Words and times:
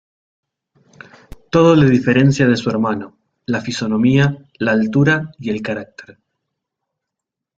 Todo 1.51 1.75
le 1.75 1.87
diferencia 1.87 2.47
de 2.47 2.57
su 2.57 2.71
hermano: 2.71 3.19
la 3.45 3.61
fisonomía, 3.61 4.47
la 4.57 4.71
altura 4.71 5.31
y 5.37 5.51
el 5.51 5.61
carácter. 5.61 6.17